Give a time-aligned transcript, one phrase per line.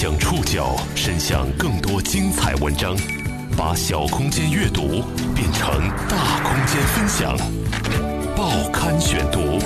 [0.00, 2.96] 将触角伸向更多精彩文章，
[3.56, 5.02] 把小空间阅读
[5.34, 7.36] 变成大空间分享。
[8.36, 9.58] 报刊选读，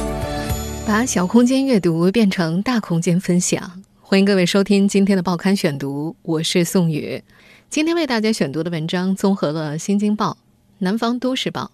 [0.87, 3.83] 把小空间阅读变成大空间分享。
[4.01, 7.23] 欢迎各位收听今天的报刊选读，我是宋宇。
[7.69, 10.31] 今天为大家选读的文章综合了《新京报》、
[10.79, 11.65] 《南方都市报》、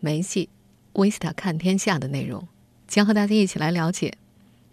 [0.00, 0.48] 梅记、
[0.94, 2.48] 威斯塔看天下的内容，
[2.86, 4.14] 将和大家一起来了解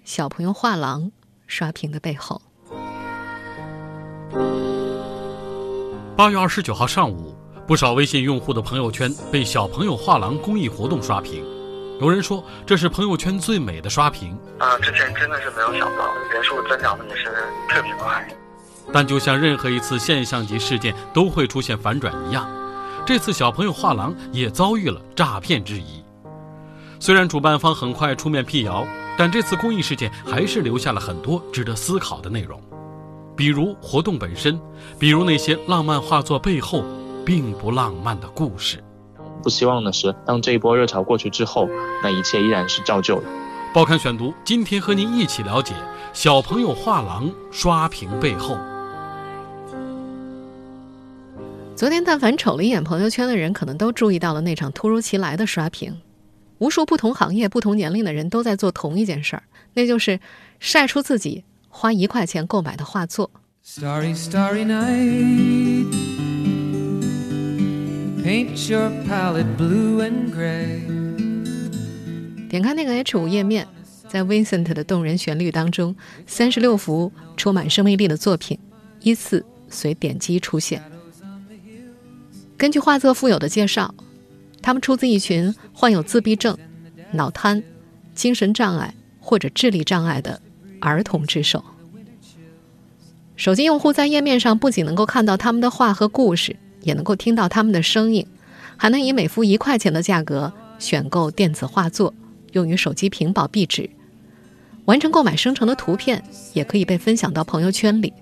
[0.06, 1.12] 小朋友画廊
[1.48, 2.42] 刷屏的背后。
[6.18, 7.36] 八月二十九号上午，
[7.68, 11.44] 不少微信用户的朋友圈被小朋友画廊公益活动刷屏。
[12.00, 14.78] 有人说这是朋友圈最美的刷屏啊！
[14.80, 17.26] 之前真的是没有想到人数增长的也是
[17.70, 18.28] 特别快。
[18.94, 22.50] 但就像任何一次现象级事件都会出现反转一样，
[23.06, 26.04] 这次小朋友画廊也遭遇了诈骗之疑。
[27.00, 28.86] 虽然主办方很快出面辟谣，
[29.18, 32.62] 但这次公益事件还是留下了很多值得思考的内容。
[33.36, 34.60] 比如活动本身，
[34.98, 36.84] 比如那些浪漫画作背后
[37.26, 38.84] 并不浪漫的故事。
[39.44, 41.68] 不希望的是，当这一波热潮过去之后，
[42.02, 43.28] 那一切依然是照旧的。
[43.74, 45.74] 报刊选读，今天和您一起了解
[46.14, 48.58] 小朋友画廊刷屏背后。
[51.76, 56.00] 昨天，但凡瞅了一眼朋友圈的人，可能都注意到了那场突如其来的刷屏。
[56.60, 60.22] 无数不同行业、不同年龄的人都在做同一件事儿，那就是
[60.58, 61.44] 晒出自己。
[61.78, 63.30] 花一块钱购买的画作。
[63.62, 65.86] Starry, starry night,
[68.24, 70.80] paint your palette blue and gray。
[72.48, 73.68] 点开那个 H 五页面，
[74.08, 75.94] 在 Vincent 的动人旋律当中，
[76.26, 78.58] 三十六幅充满生命力的作品
[79.02, 80.82] 依次随点击出现。
[82.56, 83.94] 根据画作附有的介绍，
[84.62, 86.58] 他们出自一群患有自闭症、
[87.12, 87.62] 脑瘫、
[88.14, 90.42] 精神障碍或者智力障碍的。
[90.90, 91.64] 儿童之手。
[93.36, 98.26] 手机用户在页面上不仅能够看到他们的画和故事，也能够听到他们的声音，
[98.78, 102.14] 还能以每幅一块钱的价格选购电子画作，
[102.54, 103.90] 用于手机屏保壁纸。
[104.86, 106.24] 完成购买生成的图片
[106.54, 108.14] 也可以被分享到朋友圈里。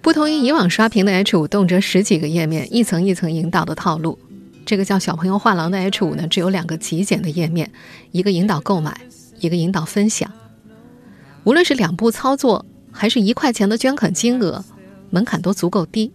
[0.00, 4.18] 不同于以往刷屏的 H 五，动辄十几个页面，一层一层引导的套路，
[4.64, 7.70] 这个叫小朋友画廊的 H 五呢，只有两个极简的页面，
[8.12, 8.98] 一个引导购买，
[9.40, 10.32] 一个引导分享。
[11.48, 14.62] 无论是两步操作，还是一块钱的捐款金额，
[15.08, 16.12] 门槛都足够低。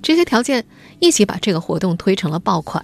[0.00, 0.64] 这些条件
[0.98, 2.82] 一起把这个活动推成了爆款。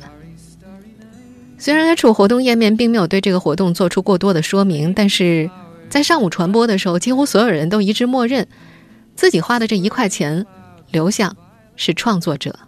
[1.56, 5.50] 虽然 H 活动页面并没有对这个活动做出过多的说明，但是
[5.88, 8.46] 在上午传播的时候，几乎所有人都一致默认，
[9.16, 10.44] 自己花的这一块钱
[10.90, 11.34] 流向
[11.76, 12.58] 是创作者。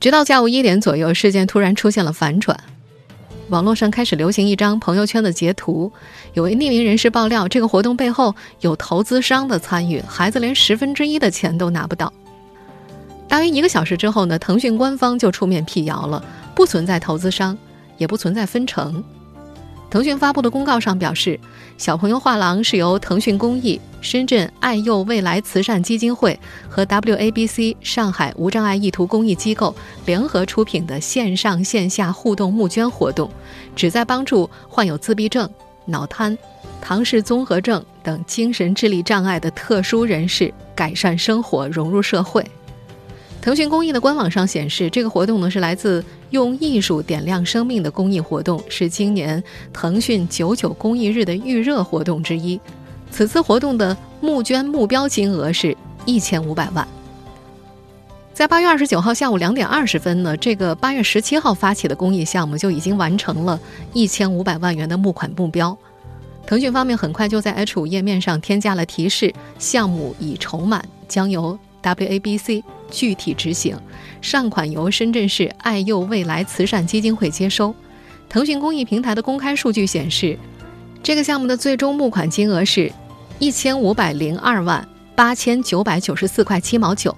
[0.00, 2.58] 直到下午一点左右，事件突然出现了反转。
[3.50, 5.92] 网络上开始流行一张朋友圈的截图，
[6.32, 12.12] 有位匿名人士爆料，这个活动背后有投资商的参与，孩子连十分之一的钱都拿不到。
[13.28, 17.56] 大约一个小时之后呢，腾讯官方就出面辟谣了，不存在投资商，
[17.98, 19.04] 也不存在分成。
[19.90, 21.38] 腾讯发布的公告上表示，
[21.76, 29.74] 小朋友画廊是由腾讯公益、深圳爱幼未来慈善基金会和 WABC 上海无障碍意图公益机构
[30.06, 33.28] 联合出品的线上线下互动募捐活动，
[33.74, 35.50] 旨在帮助患有自闭症、
[35.84, 36.36] 脑瘫、
[36.80, 42.44] 唐氏综合症等精神智力障碍的特殊人士改善生活、融入社会。
[43.44, 52.58] 腾讯公益的官网上显示，这个活动呢是来自“用艺术点亮生命”的公益活动，是今年腾讯九九公益日的预热活动之一。
[53.10, 56.88] 此次活动的募捐目标金额是一千五百万。
[58.32, 63.60] 在八月二十九号下午两点二十分呢，这个八月十七号发起的公益项目就已经完成了
[63.92, 65.76] 一千五百万元的募款目标。
[66.46, 71.58] 腾讯方面很快就在 H 五页面上添加了提示：项目已筹满，将由。
[71.84, 73.76] WABC 具体执行，
[74.20, 77.74] 善款由深圳市爱幼未来慈善基金会接收。
[78.28, 80.38] 腾讯公益平台的公开数据显示，
[81.02, 82.90] 这个项目的最终募款金额是
[83.38, 87.16] 一千五百零二万八千九百九十四块七毛九，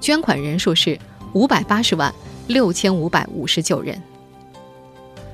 [0.00, 0.98] 捐款人数是
[1.32, 2.12] 五百八十万
[2.46, 4.00] 六千五百五十九人。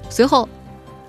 [0.08, 0.48] 随后，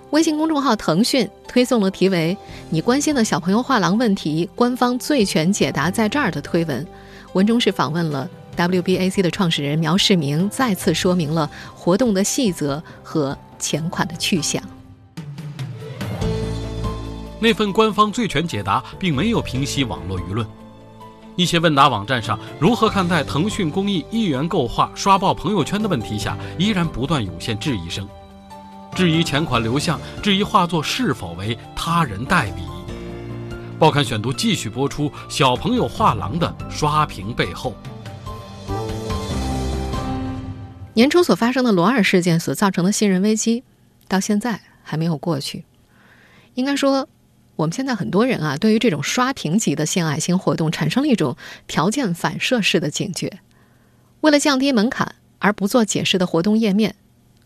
[0.10, 2.36] 微信公众号腾讯推送了题为
[2.70, 6.86] “你关心的小朋友画廊问题，官方最全解答在这儿”的推文。
[7.34, 8.28] 文中是访问了
[8.68, 14.62] WBAC 的创始人苗世明，再次说明了活动的细则和钱款的去向。
[17.40, 20.46] 那份官方最全解答并没有平息网络舆论，
[21.38, 28.06] 一些问答网站上如何看待腾讯公益一元购画刷爆朋友圈的问题下，依然不断涌现质疑声，
[28.94, 32.64] 质疑钱款流向，质疑画作是否为他人代笔。
[33.80, 37.74] 报刊选读继续播出：小朋友画廊的刷屏背后。
[41.00, 43.64] 年初所发生的罗二事件所造成的信任危机，
[44.10, 45.64] 到现在还没有过去。
[46.56, 47.08] 应该说，
[47.56, 51.38] 我们现在很多人啊，对于这种刷屏级的献爱心活动，产生了一种
[51.68, 53.40] 条件反射式的警觉。
[54.20, 56.96] 为了降低门槛而不做解释的活动页面，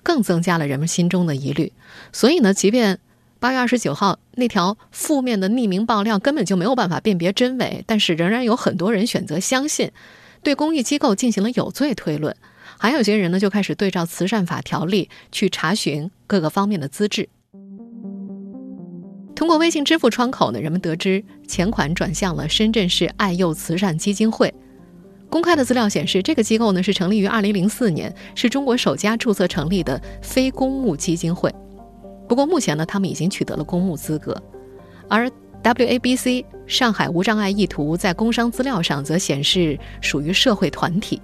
[0.02, 1.72] 更增加了人们心中的疑虑。
[2.12, 2.98] 所以呢，即便
[3.38, 9.92] 八月二十九号那条负面的匿名爆料根本就没有办法辨别真伪，但是仍然有很多人选择相信，
[10.42, 12.36] 对公益机构进行了有罪推论。
[12.84, 17.30] 还有些人呢，就开始对照慈善法条例去查询各个方面的资质。
[19.34, 24.54] 通过微信支付窗口呢，人们得知钱款转向了深圳市爱幼慈善基金会。
[25.30, 31.50] 公开的资料显示，这个机构呢是成立于2004年，是中国首家注册成立的非公募基金会。
[32.28, 34.36] 不过目前呢，他们已经取得了公募资格。
[35.08, 35.32] 而
[35.64, 41.22] WABC 上海无障碍意图在工商资料上则显示属于社会团体。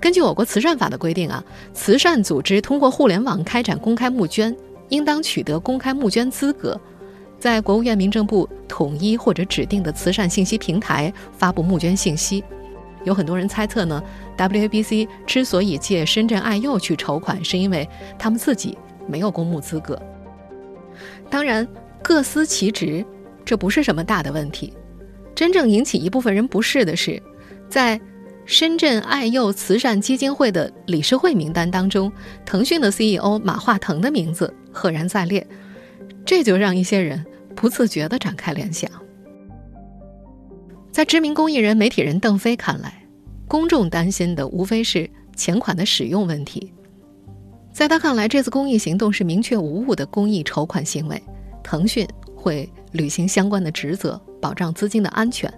[0.00, 1.44] 根据我国慈善法的规定啊，
[1.74, 4.56] 慈善组织通过互联网开展公开募捐，
[4.88, 6.80] 应当取得公开募捐资格，
[7.38, 12.42] 在国务院民政部统一或者指定的慈善信息平台发布募捐信息。
[13.04, 14.02] 有很多人猜测呢
[14.36, 17.88] ，WABC 之所以借深圳爱幼去筹款，是因为
[18.18, 18.76] 他们自己
[19.06, 20.00] 没有公募资格。
[21.30, 21.66] 当然，
[22.02, 23.04] 各司其职，
[23.44, 24.72] 这不是什么大的问题。
[25.34, 27.22] 真正引起一部分人不适的是，
[27.70, 27.98] 在
[28.50, 32.10] 深圳爱幼慈善基金会的理事会名单当中，
[32.44, 35.46] 腾讯的 CEO 马化腾的名字赫然在列，
[36.26, 37.24] 这就让一些人
[37.54, 38.90] 不自觉地展开联想。
[40.90, 43.06] 在知名公益人、媒体人邓飞看来，
[43.46, 46.72] 公众担心的无非是钱款的使用问题。
[47.72, 51.22] 在他看来，这次公益行动是明确无误的公益筹款行为，
[51.62, 52.04] 腾讯
[52.34, 55.48] 会履行相关的职责，保障资金的安全。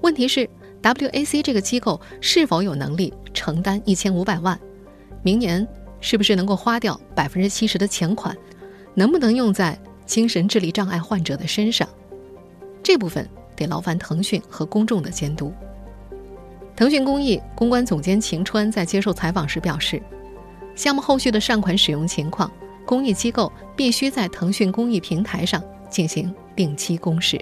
[0.00, 0.50] 问题是
[0.84, 4.56] ，WAC 这个机构是否有能力承担一千五百万？
[5.24, 5.66] 明年
[6.00, 8.36] 是不是能够花掉百分之七十的钱款？
[8.94, 9.76] 能不能用在
[10.06, 11.88] 精神智力障碍患者的身上？
[12.82, 13.28] 这部分。
[13.56, 15.52] 得劳烦腾讯和公众的监督。
[16.74, 20.02] 腾讯公益公关总监秦川在接受采访时表示，
[20.74, 22.50] 项目后续的善款使用情况，
[22.84, 27.40] 公益机构必须在腾讯公益平台上进行定期公示。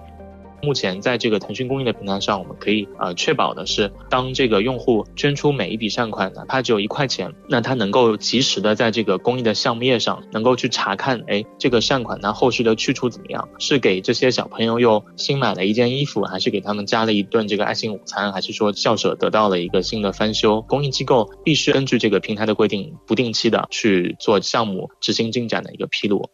[0.62, 13.48] 目前在这个腾讯公益的平台上，我们可以呃确保的是，当这个用户捐出每一笔善款哪怕只有一块钱，那他能够及时的在这个公益的项目页上能够去查看，哎，这个善款它后续的去处怎么样？
[13.58, 20.62] 是给这些小朋友又新买了一件衣服，还是给他们加了一顿这个爱心午餐，还是说校舍得到了一个新的翻修？
[20.62, 26.30] 公益机构必须根据这个平台的规定，不定期的去做项目执行进展的一个披露。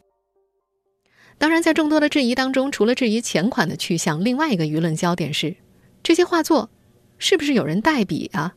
[1.39, 5.55] 当然，在众多的质疑当中，除了质疑钱款的去向，另外一个舆论焦点是，
[6.03, 6.69] 这些画作
[7.17, 8.55] 是不是有人代笔啊？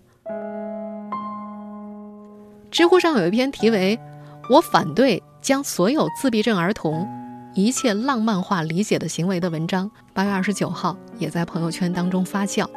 [2.72, 4.00] 知乎上有一篇题为
[4.50, 7.08] “我反对将所有自闭症儿童
[7.54, 12.68] 一切浪漫化理解的行为”的文章，八月二十九号也在朋友圈当中发酵。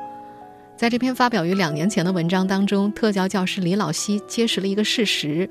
[0.76, 5.48] 在这篇发表于两年前的文章当中，特教教师李老西揭示了一个事实，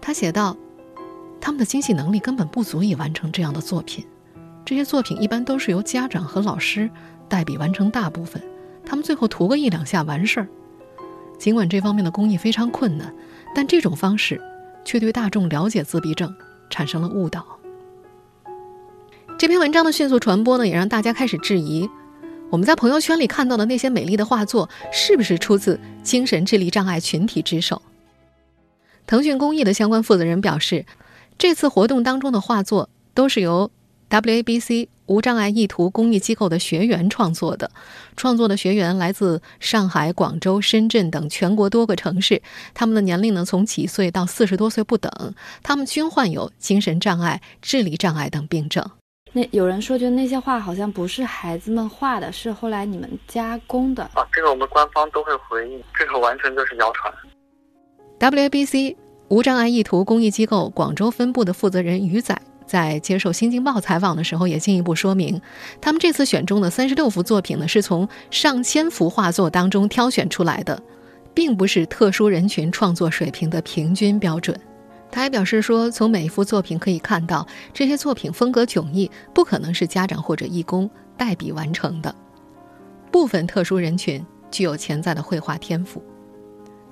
[0.00, 0.56] 他写道。
[1.44, 4.06] 他们的经济能力根本不足以完成这样的作品，
[4.64, 6.88] 这些作品一般都是由家长和老师
[7.28, 8.40] 代笔完成大部分，
[8.86, 10.46] 他们最后涂个一两下完事儿。
[11.40, 13.12] 尽管这方面的工艺非常困难，
[13.56, 14.40] 但这种方式
[14.84, 16.32] 却对大众了解自闭症
[16.70, 17.44] 产生了误导。
[19.36, 21.90] 这篇文章的迅速传播呢，也让大家开始质疑：
[22.50, 27.82] 我们在朋友圈里看到的那些美丽的画作，是不是出自精神智力障碍群体之手？
[29.08, 30.86] 腾讯公益的相关负责人表示。
[31.42, 33.68] 这次活动当中的画作都是由
[34.10, 37.68] WABC 无障碍意图公益机构的学员创作的，
[38.16, 42.40] 创作的学员来自上海、广州、深圳等全国多个城市，
[42.72, 45.34] 他们的年龄呢从几岁到四十多岁不等，
[45.64, 48.88] 他们均患有精神障碍、智力障碍等病症。
[49.32, 54.24] 那有人说，就那些画好像不是孩子们画的，是后来你们加工的啊？
[54.32, 57.12] 这个我们官方都会回应，这个完全就是谣传。
[58.20, 58.94] WABC。
[59.32, 65.40] 无障碍意图公益机构广州分部的负责人于仔在接受《新京报》采访的时候，也进一步说明，
[65.80, 70.78] 他们这次选中的三十六幅作品呢，是从上千幅画作当中挑选出来的，
[71.32, 74.54] 并不是特殊人群创作水平的平均标准。
[75.10, 82.14] 他还表示说，从每一幅作品可以看到，这些作品风格迥异，不可能是家长或者义工代笔完成的。
[83.10, 86.02] 部分特殊人群具有潜在的绘画天赋。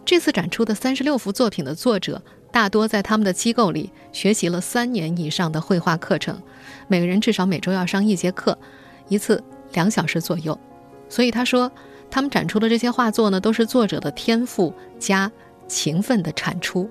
[0.05, 6.41] 这次展出的三十六幅作品的作者，大多在他们的机构里学习了三年以上的绘画课程，
[6.89, 8.59] 每个人至少每周要上一节课，
[9.09, 9.43] 一次
[9.73, 10.59] 两小时左右。
[11.09, 11.71] 所以他说，
[12.11, 15.31] 他们展出的这些画作呢，都是作者的天赋加
[15.69, 16.91] 勤奋的产出。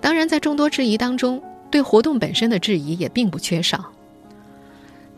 [0.00, 3.90] 当然，在众多质疑当中，对活动本身的质疑也并不缺少。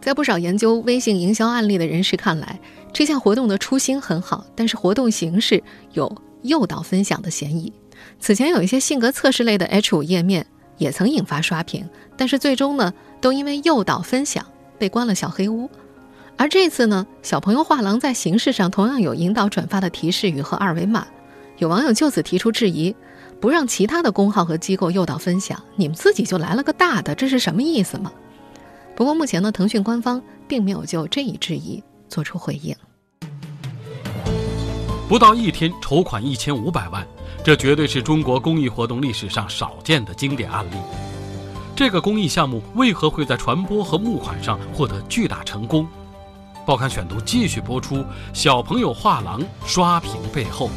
[0.00, 2.60] 在不少研究微信营销案例的人士看来，
[2.92, 5.62] 这项活动的初心很好，但是活动形式
[5.92, 6.10] 有
[6.42, 7.72] 诱导分享的嫌疑。
[8.18, 10.46] 此前有一些性格测试类的 H 五页面
[10.78, 14.46] 也曾引发刷屏，但是最终呢，都因为诱导分享
[14.78, 15.68] 被关了小黑屋。
[16.38, 21.06] 而这次呢，小朋友画廊在形式上同样有引导转发的提示语和二维码。
[21.58, 22.94] 有网友就此提出质疑：
[23.40, 28.12] 不让其他的公号和机构诱导分享，你们自己就来了个大的，这是什么意思吗？
[28.94, 32.74] 不过目前呢，腾讯官方并没有就这一质疑做出回应。
[35.08, 37.06] 不到一天筹款一千五百万，
[37.44, 40.76] 这绝对是中国公益活动历史上少见的经典案例。
[41.76, 45.86] 这个公益项目为何会在传播和募款上获得巨大成功？
[46.66, 50.70] 报刊选读继续播出：小朋友画廊刷屏背后，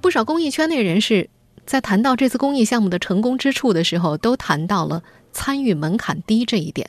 [0.00, 1.28] 不少公益圈内人士
[1.66, 5.02] 在谈到这次公益项目的成功之处的时候，都谈到了。
[5.32, 6.88] 参与门槛低这一点，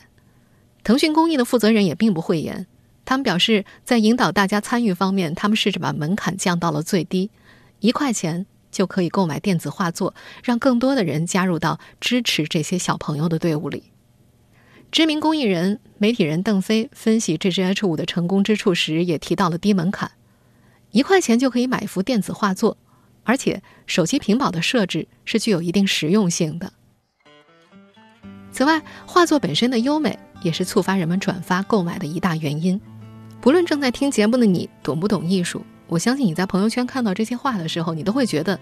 [0.83, 2.67] 腾讯公益的负责人也并不讳言。
[3.05, 7.29] 他们表示，在引导大家参与方面，他们试着把门槛降到了最低，
[7.79, 13.91] 一块钱就可以购买电子画作，让更多的人加入到支持这些小朋友的队伍里。
[14.91, 20.11] 知名公益人、媒体人邓飞分析这支 H 五的成功之处时，也提到了低门槛，
[20.91, 22.77] 一块钱就可以买一幅电子画作，
[23.23, 26.71] 而且手机屏保的设置是具有一定实用性的。
[28.51, 32.79] 此外，画作本身的优美也是触发人们转发购买的一大原因。
[33.45, 38.59] 不论正在听节目的你懂不懂艺术，我相信你在朋友圈看到这些画的时候，你都会觉得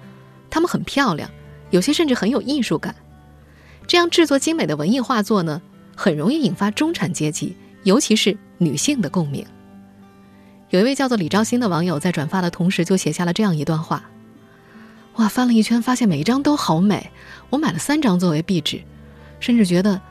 [0.49, 1.31] 它们很漂亮，
[1.69, 2.93] 有些甚至很有艺术感。
[3.87, 5.61] 这样制作精美的文艺画作呢，
[5.95, 9.45] 很容易引发中产阶级，尤其是女性的共鸣。
[10.69, 14.03] 有一位叫做李兆新的网友在转发的同时，就写下了这样一段话
[15.15, 17.09] ：“哇，翻了一圈，发现每一张都好美，
[17.49, 18.81] 我买了三张作为壁纸。”
[19.39, 20.01] 甚至觉得，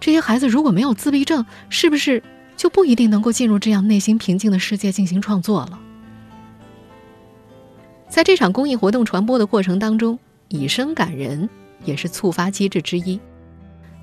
[0.00, 2.22] 这些孩子如果没有自闭症，是不是
[2.56, 5.78] 就不一定能够进入这样内心平静的世界进行创作了？
[8.08, 10.18] 在这场公益活动传播的过程当中，
[10.48, 11.48] 以声感人
[11.84, 13.18] 也是触发机制之一。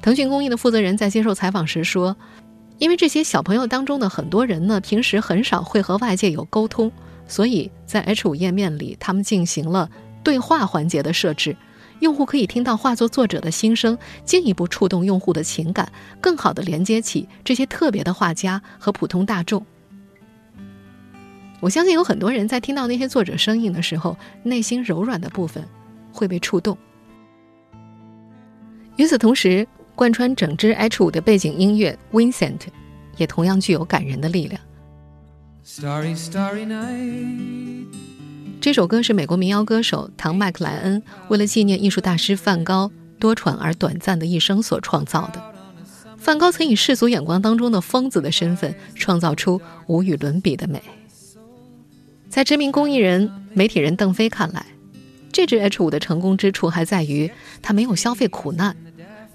[0.01, 2.17] 腾讯公益的负责人在接受采访时说
[2.79, 6.91] ：“因为这些小朋友当中的很多人呢，平时很少会和外界有沟通，
[7.27, 9.89] 所以在 H 五页面里，他们进行了
[10.23, 11.55] 对话环节的设置。”
[11.99, 15.91] 用户可以听到画作作者的心声，进一步触动用户的情感，
[16.21, 19.65] 更好的连接起这些特别的画家和普通大众。
[21.59, 25.63] 我相信有很多人在听到那些作者声音的时候，内心柔软的部分
[26.11, 26.77] 会被触动。
[28.95, 32.57] 与此同时，贯穿整支 H 五的背景音乐《Vincent》
[33.17, 34.61] 也同样具有感人的力量。
[35.65, 37.68] Starry, starry night.
[38.69, 45.41] 这首歌是美国民谣歌手唐·麦克莱恩为了纪念艺术大师梵高多舛而短暂的一生所创造的。
[46.19, 50.83] 梵高曾以世俗眼光当中的疯子的身份，创造出无与伦比的美。
[52.29, 54.63] 在知名公益人、媒体人邓飞看来，
[55.31, 57.31] 这支 H 五的成功之处还在于
[57.63, 58.77] 它没有消费苦难，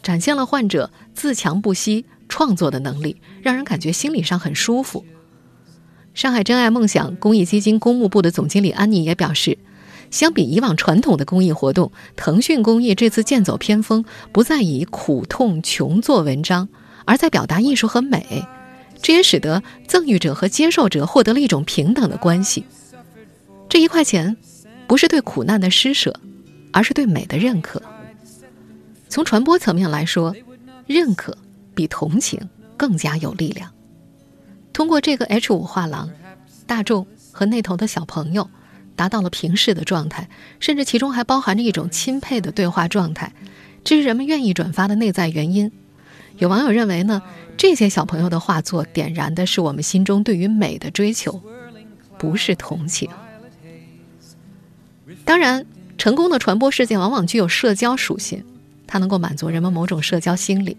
[0.00, 5.05] 展现了患者自强不息创作的能力，让人感觉心理上很舒服。
[6.14, 9.59] 上海真爱梦想公益基金公募部的总经理安妮也表示，
[10.12, 16.68] 相比以往传统的公益活动，腾讯公益这次剑走偏锋，不再以苦痛穷做文章，
[17.04, 18.47] 而在表达艺术和美。
[19.02, 22.64] 这也使得赠与者和接受者获得了一种平等的关系。
[23.68, 24.37] 这一块钱，
[24.87, 26.14] 不是对苦难的施舍，
[26.73, 27.83] 而是对美的认可。
[29.09, 30.35] 从传播层面来说，
[30.87, 31.37] 认可
[31.75, 32.40] 比同情
[32.76, 33.74] 更加有力量。
[34.75, 36.11] 通过这个 H 五画廊，
[36.66, 38.50] 大众和那头的小朋友
[38.97, 40.28] 达到了平视的状态，
[40.59, 43.33] 甚至其中还包含着一种钦佩的对话状态，
[43.85, 45.71] 这是人们愿意转发的内在原因。
[46.38, 47.23] 有网友认为呢，
[47.57, 51.40] 这些小朋友的画作点燃的是我们心中对于美的追求，
[52.19, 53.09] 不是同情。
[55.25, 55.64] 当然，
[55.97, 58.45] 成功的传播事件往往具有社交属性，
[58.88, 60.76] 它能够满足人们某种社交心理。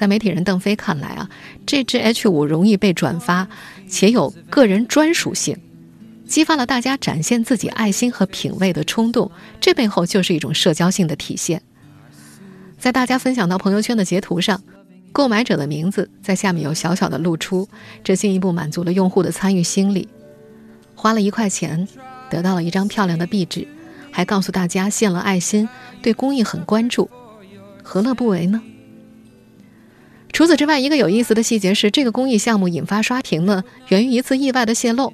[0.00, 1.28] 在媒体人邓飞看来啊，
[1.66, 3.46] 这支 H 五容易被转发，
[3.86, 5.58] 且有个人专属性，
[6.26, 9.30] 激发了大家展现自己爱心和品味的冲动。
[9.60, 11.60] 这背后就是一种社交性的体现。
[12.78, 14.62] 在大家分享到朋友圈的截图上，
[15.12, 17.68] 购买者的名字在下面有小小的露出，
[18.02, 20.08] 这进一步满足了用户的参与心理。
[20.94, 21.86] 花了一块钱，
[22.30, 23.68] 得到了一张漂亮的壁纸，
[24.10, 25.68] 还告诉大家献了爱心，
[26.00, 27.10] 对公益很关注，
[27.82, 28.62] 何乐不为呢？
[30.32, 35.12] 除此之外，一个有意思的细节是，这个公益项目引发刷屏呢，源于一次意外的泄露。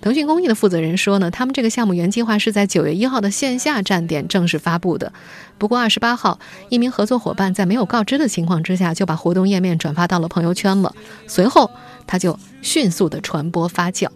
[0.00, 5.12] 腾讯公益的负责人说呢，他们这个项目原计划是在九月一号的线下站点正式发布的。
[5.58, 6.38] 不过二十八号，
[6.70, 10.94] 一名合作伙伴在没有告知的情况之下，就把活动页面转发到了朋友圈了。
[11.26, 11.70] 随后，
[12.06, 14.08] 他就迅速的传播发酵。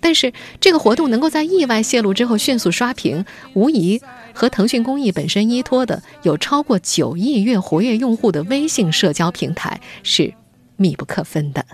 [0.00, 4.00] 但是，这个活动能够在意外泄露之后迅速刷屏，无疑
[4.34, 10.32] 和腾讯公益本身依托的有超过九亿月活跃用户的微信社交平台是
[10.76, 11.64] 密不可分的。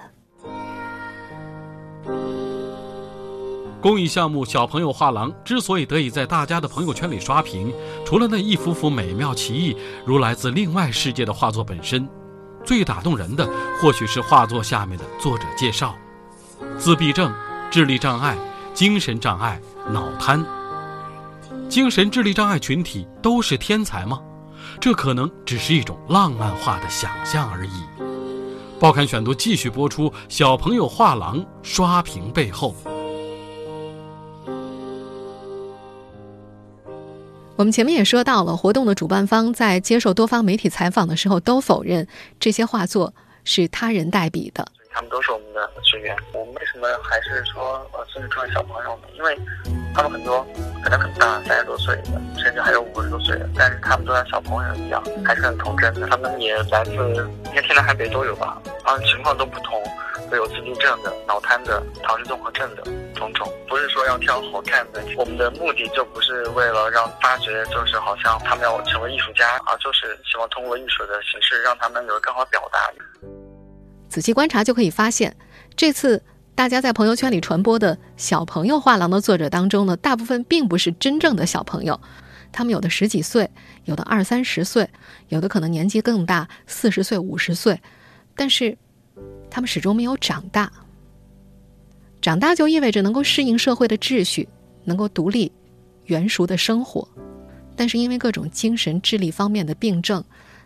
[3.80, 7.73] 公益项目“小朋友画廊”之所以得以在大家的朋友圈里刷屏，
[8.04, 12.09] 除了那一幅幅美妙奇异、如来自另外世界的画作本身，
[12.64, 13.49] 最打动人的
[13.80, 15.95] 或许是画作下面的作者介绍：
[16.76, 17.33] 自闭症、
[17.70, 18.37] 智力障碍、
[18.73, 19.61] 精神障碍、
[19.92, 20.44] 脑瘫。
[21.68, 24.20] 精神智力障碍群体都是天才吗？
[24.80, 27.70] 这可能只是一种浪漫化的想象而已。
[28.78, 32.75] 报刊选读继续播出：小朋友画廊刷屏背后。
[37.56, 42.06] 我们前面也说到了，活动的主办方在接受多方媒体采访的时候，都否认
[42.38, 44.66] 这些画作是他人代笔的。
[44.96, 46.16] 他们都是我们的学员。
[46.32, 49.08] 我们为什么还是说呃尊重小朋友呢？
[49.12, 49.38] 因为
[49.94, 50.42] 他们很多
[50.82, 56.06] 可能很大，三十多岁的，甚至还有五十多岁的，但是他们都像小朋友一样，还是很童真的。
[56.06, 59.84] 他们也来自应该天南海北都有吧，啊，情况都不同。
[60.28, 62.82] 都有自闭症的、脑瘫的、唐氏综合症的
[63.14, 65.00] 种种，不是说要挑好看的。
[65.16, 72.90] 我们的目的就不是为了让发掘，就是好像他们要成为艺术家，而就是希望通过艺术的形式让他们有更好表达。
[74.08, 75.36] 仔细观察就可以发现，
[75.75, 76.22] 这次
[76.54, 82.00] 大家在朋友圈里传播的小朋友画廊的作者当中呢，大部分并不是真正的小朋友，
[82.52, 83.50] 他们有的十几岁，
[83.84, 84.88] 有的二三十岁，
[85.28, 87.80] 有的可能年纪更大，四十岁、五十岁，
[88.34, 88.76] 但是。
[89.48, 90.70] 他们始终没有长大。
[92.20, 94.46] 长大就意味着能够适应社会的秩序，
[94.84, 95.50] 能够独立、
[96.07, 97.09] 圆熟的生活。
[97.74, 100.22] 但是因为各种精神、智力方面的病症，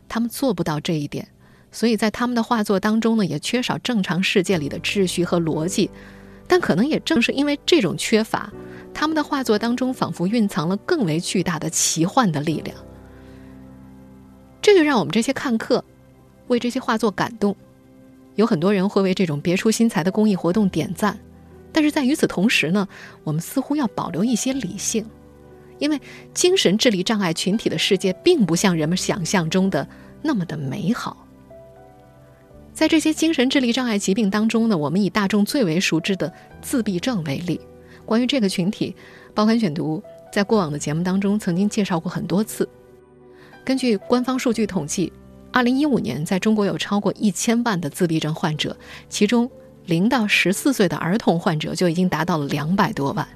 [0.08, 1.28] 他们做不到这一点。
[1.72, 5.90] 所以在他们的画作当中呢，也缺少正常世界里的秩序和逻辑。
[6.46, 8.52] 但可能也正是因为这种缺乏，
[8.92, 12.76] 他们的画作当中仿佛蕴藏了更为巨大的奇幻的力量。
[14.60, 15.84] 这就让我们这些看客
[16.48, 17.54] 为这些画作感动。
[18.34, 21.16] 有很多人会为这种别出心裁的公益活动点赞，
[21.72, 22.88] 但是在与此同时呢，
[23.22, 25.06] 我们似乎要保留一些理性，
[25.78, 26.00] 因为
[26.34, 29.86] 精神智力障碍群体的世界并不像人们想象中的
[30.20, 31.26] 那么的美好。
[32.72, 37.60] 在这些精神智力障碍疾病当中呢，我们以大众最为熟知的自闭症为例。
[38.06, 38.94] 关于这个群体，
[39.34, 40.02] 报刊选读
[40.32, 42.68] 在过往的节目当中曾经介绍过很多次。
[43.64, 45.12] 根据官方数据统计。
[45.52, 48.76] 二零一五年，在中国有超过一千万的自闭症患者，
[49.08, 49.50] 其中
[49.86, 53.26] 零到十四岁的儿童患者就已经达到了两百多万。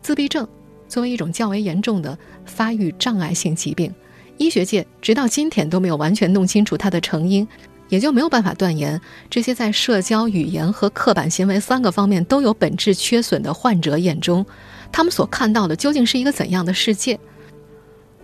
[0.00, 0.48] 自闭症
[0.88, 3.94] 作为一种较为严重的发育障碍性疾病，
[4.36, 7.46] 医学界直到今天都没有完全弄清楚它的成因，
[7.92, 14.46] 也就没有办法断言这些在社交、语言和刻板行为三个方面都有本质缺损的患者眼中，
[14.90, 17.20] 他们所看到的究竟是一个怎样的世界。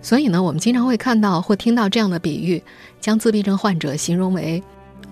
[0.01, 2.63] 所以呢，我们经常会看到或听到这样的比喻，
[2.99, 4.63] 将自闭症患者形容为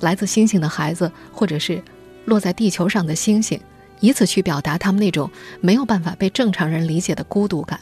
[0.01, 1.83] 来自星星的孩子，或者是
[2.25, 3.61] 落在地球上的星星，
[4.01, 7.79] 以此去表达他们那种没有办法被正常人理解的孤独感。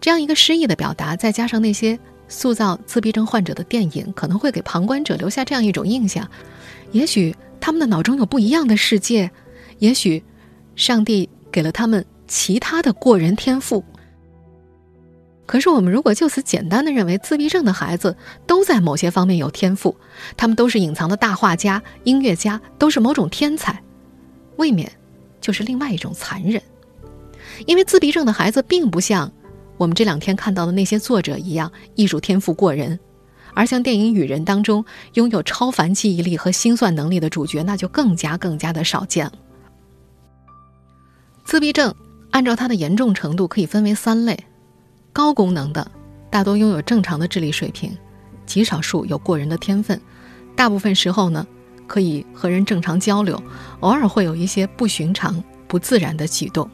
[0.00, 6.28] 这样一个诗意的表达，再加上那些塑造自闭症患者的电影，可能会给旁观者留下这样一种印象：
[6.92, 9.30] 也许他们的脑中有不一样的世界，
[9.78, 10.22] 也许
[10.76, 13.84] 上帝给了他们其他的过人天赋。
[15.46, 19.94] 可是，我们如果就此简单的认为自闭症的孩子都在某些方面有天赋，
[20.38, 23.82] 他们都是隐藏的大画家、音乐家，都是某种天才，
[24.56, 24.90] 未免
[25.42, 26.62] 就是另外一种残忍。
[27.66, 29.30] 因为自闭症的孩子并不像
[29.76, 32.98] 我们这两天看到的那些作者一样艺术天赋过人，
[33.54, 34.84] 而像电影《雨人》当中
[35.14, 39.32] 拥有超凡记忆力和心算能力的主角，那就更加更加的少见了。
[41.44, 41.94] 自闭症
[42.30, 44.38] 按照它的严重程度可以分为三类。
[45.12, 45.88] 高功能的，
[46.30, 47.96] 大多拥有正常的智力水平，
[48.46, 50.00] 极少数有过人的天分，
[50.56, 51.46] 大部分时候呢，
[51.86, 53.40] 可以和人正常交流，
[53.80, 56.68] 偶尔会有一些不寻常、不自然的举动。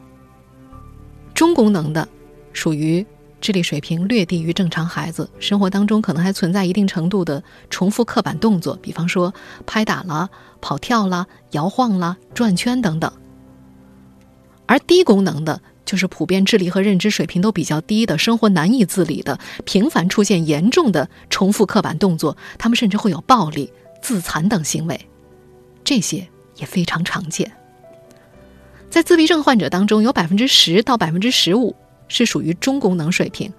[1.35, 2.07] 中功能的，
[2.53, 3.05] 属于
[3.39, 9.33] 智力水平略低于正常孩子，生活当中可能还存在一定程度的重复刻板动作，比方说
[9.65, 10.29] 拍打啦、
[10.61, 13.11] 跑跳啦、摇晃啦、转圈等等。
[14.65, 15.61] 而低功能的。
[15.83, 25.07] 就是普遍智力和认知水平都比较低的，生活难以自理的，频繁出现严重的重复刻板动作，他们甚至会有暴力、自残等行为，
[25.83, 27.51] 这些也非常常见。
[28.89, 31.75] 在自闭症患者当中，有百分之十到百分之十五
[32.11, 33.51] 是属于中功能水平，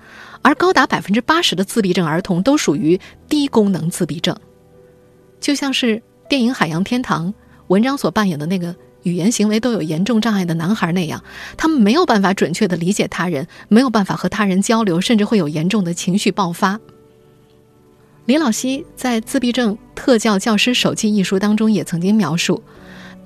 [0.43, 4.37] 而高达百分之八十的自闭症儿童都属于低功能自闭症，
[5.41, 7.29] 就像是电影《海洋天堂》
[7.69, 8.77] 文章所扮演的那个。
[9.05, 11.25] 语言行为都有严重障碍的男孩那样，
[11.57, 16.79] 他们没有办法准确的理解他人，没有办法和他人交流，甚至会有严重的情绪爆发。
[18.27, 22.62] 李老西在《自闭症特教教师手记》一书当中也曾经描述，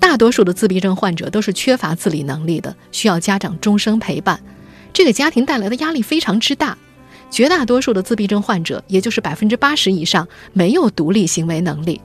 [0.01, 4.41] 大多数的自闭症患者都是缺乏自理能力的，需要家长终生陪伴，
[4.97, 6.79] 这给家庭带来的压力非常之大。
[7.31, 12.01] 绝大多数的自闭症患者，也就是百分之八十以上，没有独立行为能力，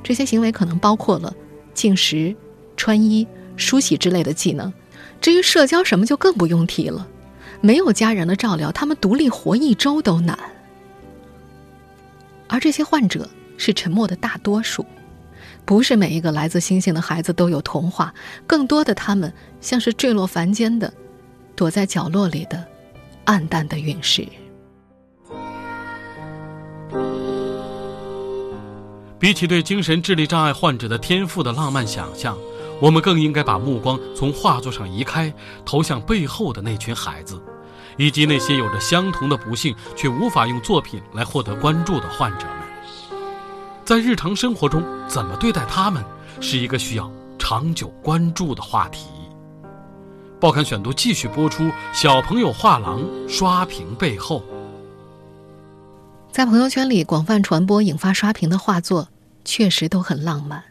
[0.00, 1.34] 这些行为可能包括了
[1.74, 2.36] 进食。
[2.76, 4.72] 穿衣、梳洗之类的技能，
[5.20, 7.08] 至于社交什么就更不用提了。
[7.60, 10.38] 没有家人的照料，他们独立活一周都难。
[12.46, 14.86] 而这些患者是沉默的大多数，
[15.64, 18.14] 不是每一个来自星星的孩子都有童话，
[18.46, 20.92] 更多的他们像是坠落凡间的、
[21.56, 22.64] 躲在角落里的
[23.24, 24.28] 暗淡的陨石。
[29.18, 32.36] 比起对精神智力障碍患者的天赋的浪漫想象。
[32.78, 35.32] 我们更应该把目光从画作上移开，
[35.64, 37.40] 投向背后的那群孩子，
[37.96, 42.56] 以及那些有着相同的不幸却无法用作品来获得关注的患者们。
[43.82, 46.04] 在日常生活中，怎么对待他们，
[46.38, 49.06] 是一个需要长久关注的话题。
[50.38, 54.42] 报刊选读继续播出：小朋友画廊刷屏背后，
[56.30, 59.08] 在朋友圈里广泛传播、引发刷屏的画作，
[59.46, 60.62] 确实都很浪漫。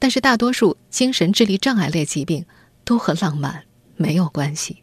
[0.00, 2.44] 但是大多数精神智力障碍类疾病
[2.84, 3.62] 都和浪漫
[3.94, 4.82] 没有关系。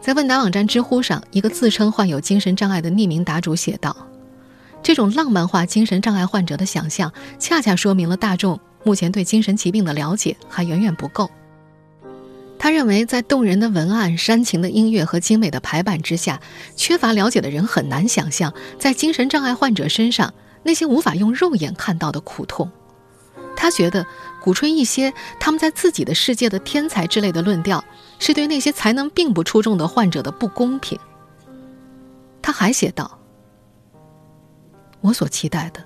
[0.00, 3.96] 在问答网站知乎上，一个自称患有精神障碍的匿名答主写道
[4.82, 11.30] ：“这种浪漫化精神障碍患者的想象，恰恰说明了大众目前对精神疾病的了解还远远不够。”
[12.58, 16.40] 他认为，在动人的文案、煽情的音乐和精美的排版之下，
[16.76, 20.32] 缺乏了解的人很难想象，在精神障碍患者身上。
[20.66, 22.70] 那些无法用肉眼看到的苦痛，
[23.54, 24.06] 他觉得
[24.40, 27.84] 鼓吹一些他们在自己的世界的天才之类的论调，
[28.18, 30.98] 是对那些才能并不出众的患者的不公平。
[32.40, 33.18] 他还写道
[35.02, 35.84] ：“我所期待的，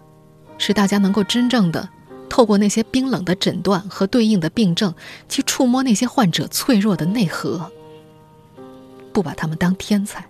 [0.59, 1.88] 是大家能够真正的
[2.28, 4.94] 透过那些冰冷的诊断和对应的病症，
[5.28, 7.70] 去触摸那些患者脆弱的内核，
[9.12, 10.26] 不把他们当天才，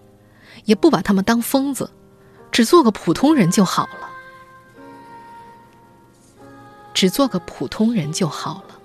[0.64, 1.90] 也不把他们当疯子，
[2.50, 4.08] 只做个普通人就好了。”
[6.94, 8.80] 只做个普通人就好了，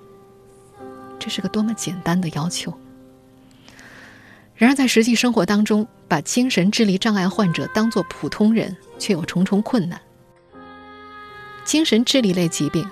[1.17, 2.71] 这是个多么简单的要求。
[4.55, 9.99] 然而，在实际生活当中，把精神智力障碍患者当作普通人，却有重重困难。
[11.65, 12.87] 精神智力类疾病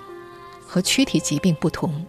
[0.72, 2.06] 和躯体疾病不同，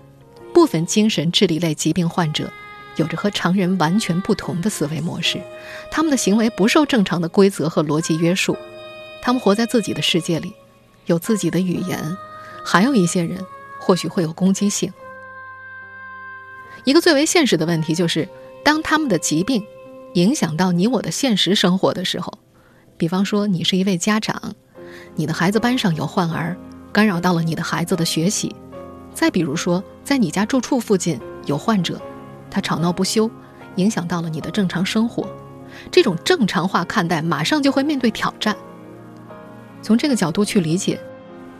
[0.53, 2.49] 部分精神智力类疾病患者
[2.95, 5.41] 有着和常人完全不同的思维模式，
[5.91, 8.55] 他们的行为不受正常的规则和逻辑约束，
[9.21, 10.53] 他们活在自己的世界里，
[11.07, 12.17] 有自己的语言。
[12.63, 13.45] 还有一些人
[13.81, 14.93] 或许会有攻击性。
[16.85, 18.29] 一个最为现实的问题就是，
[18.63, 19.61] 当他们的疾病
[20.13, 22.39] 影响到你我的现实生活的时候，
[22.95, 24.55] 比方说你是一位家长，
[25.15, 26.55] 你的孩子班上有患儿，
[26.93, 28.55] 干扰到了你的孩子的学习；
[29.13, 31.99] 再比如说，在你家住处附近有患者，
[32.49, 33.29] 他吵闹不休，
[33.75, 35.27] 影响到了你的正常生活，
[35.91, 38.55] 这种正常化看待，马上就会面对挑战。
[39.81, 40.99] 从这个角度去理解。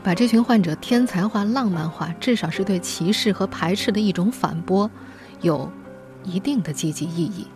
[0.04, 4.90] 把这群患者天才化、浪漫化，至少是对歧视和排斥的一种反驳，
[5.40, 5.72] 有
[6.22, 7.46] 一定的积极意义。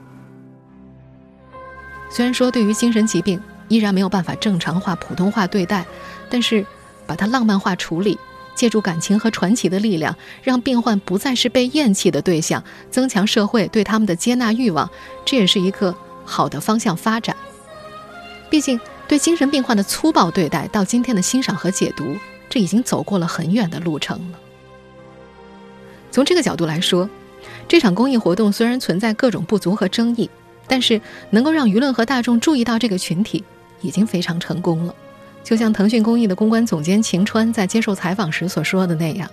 [2.08, 3.38] 虽然说对于精神疾病
[3.68, 5.84] 依然没有办法正常化、普通话对待，
[6.30, 6.64] 但是
[7.08, 8.16] 把它浪漫化处理，
[8.54, 14.88] 借助感情和传奇的力量，让病患不再是被厌弃的对象，增强社会对他们的接纳欲望，
[15.24, 15.92] 这也是一个
[16.24, 17.34] 好的方向发展。
[18.50, 22.16] 毕竟，对精神病患的粗暴对待，到今天的欣赏和解读。
[22.50, 24.38] 这已经走过了很远的路程了。
[26.10, 27.08] 从这个角度来说，
[27.68, 30.30] 这场公益活动虽然存在各种不足和争议，
[30.66, 33.44] 但是能够让舆论和大众注意到这个群体，
[33.82, 34.94] 已经非常成功了。
[35.42, 39.28] 就像腾讯公益的公关总监秦川在接受采访时所说的那样：“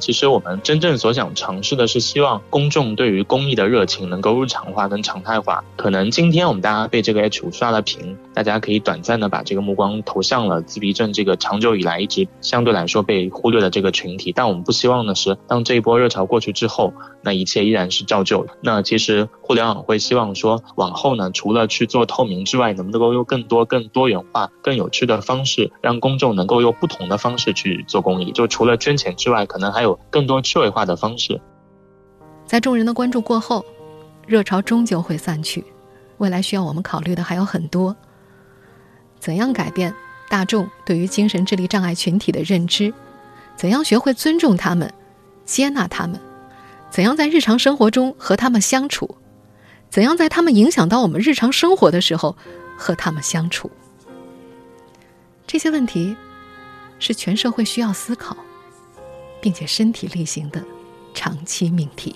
[0.00, 5.62] 其实我们真正所想尝试的是，希望公众对于公益的热情能够日常化跟常态化。
[5.76, 14.32] 可能今天我们大家被这个 H 五刷了屏，大家可以短暂的把这个目光投向了自闭症这个长久以来一直相对来说被忽略的这个群体。
[14.32, 18.46] 但我们不希望的是，当这一波热潮过去之后，那一切依然是照旧。
[18.60, 28.32] 那其实互联网会希望说，往后呢，除了去做透明之外，能不能够用更多、更多元化、更有趣的方式，让公众能够用不同的方式去做公益？
[28.32, 31.40] 就除了捐钱之外，可能还有更多趣味化的方式。
[32.44, 33.64] 在众人的关注过后，
[34.26, 35.64] 热潮终究会散去。
[36.18, 37.96] 未来需要我们考虑的还有很多：
[39.18, 39.94] 怎样改变
[40.28, 42.92] 大众对于精神智力障碍群体的认知？
[43.56, 44.92] 怎样学会尊重他们、
[45.44, 46.20] 接纳他们？
[46.92, 49.16] 怎样在日常生活中和他们相处？
[49.88, 52.36] 怎样在他们影响到我们日常生活的时候
[52.76, 53.70] 和他们相处？
[55.46, 56.14] 这些问题
[56.98, 58.36] 是全社会需要思考，
[59.40, 60.62] 并且身体力行的
[61.14, 62.14] 长期命题。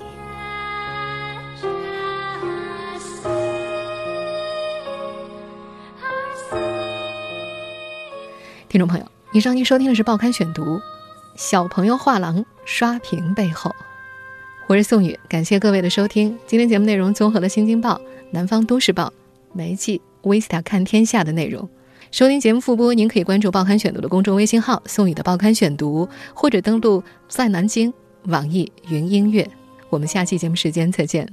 [8.68, 10.76] 听众朋友，以上您收听的是《报刊选读》，
[11.34, 13.74] 小朋友画廊刷屏背后，
[14.68, 16.36] 我是宋宇，感谢各位的收听。
[16.44, 17.94] 今天节目内容综合了《新京报》
[18.32, 19.04] 《南方都市报》
[19.52, 21.68] 《媒记》《维斯塔看天下》的内容。
[22.10, 29.48] 收听节目复播，您可以关注《报刊选读》的公众微信号“宋宇的报刊选读”，或者登录在南京网易云音乐。
[29.88, 31.32] 我们下期节目时间再见。